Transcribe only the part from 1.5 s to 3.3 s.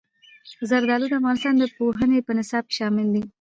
د پوهنې په نصاب کې شامل دي.